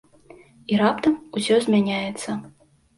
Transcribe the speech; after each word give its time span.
І 0.71 0.79
раптам 0.83 1.19
усё 1.37 1.55
змяняецца. 1.69 2.29